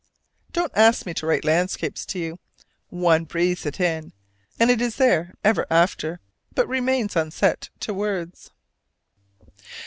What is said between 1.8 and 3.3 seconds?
to you: one